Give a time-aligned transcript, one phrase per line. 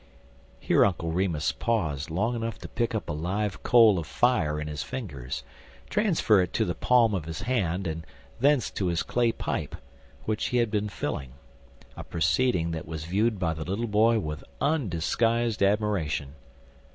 [0.59, 4.67] Here Uncle Remus paused long enough to pick up a live coal of fire in
[4.67, 5.43] his fingers,
[5.91, 8.03] transfer it to the palm of his hand, and
[8.39, 9.75] thence to his clay pipe,
[10.25, 11.33] which he had been filling
[11.95, 16.33] a proceeding that was viewed by the little boy with undisguised admiration.